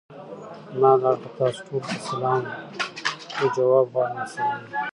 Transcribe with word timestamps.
زما 0.73 0.91
له 1.01 1.07
اړخه 1.11 1.29
تاسو 1.37 1.59
ټولو 1.67 1.85
ته 1.91 1.95
سلام 2.09 2.43
خو! 3.35 3.45
جواب 3.55 3.85
غواړم 3.93 4.17
د 4.17 4.19
سلام. 4.33 4.61